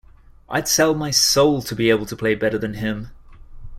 I’d 0.49 0.67
sell 0.67 0.95
my 0.95 1.11
soul 1.11 1.61
to 1.61 1.75
be 1.75 1.91
able 1.91 2.07
to 2.07 2.15
play 2.15 2.33
better 2.33 2.57
than 2.57 2.73
him. 2.73 3.11